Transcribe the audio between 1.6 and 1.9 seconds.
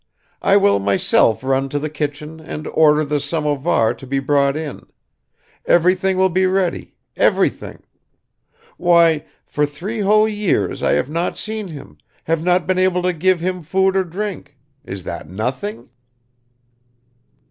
to the